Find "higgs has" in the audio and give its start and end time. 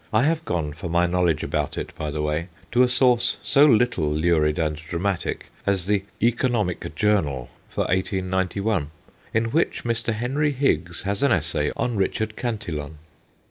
10.53-11.21